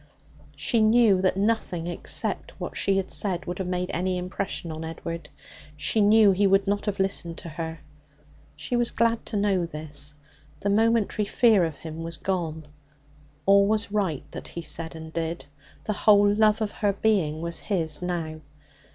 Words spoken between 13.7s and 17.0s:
right that he said and did. The whole love of her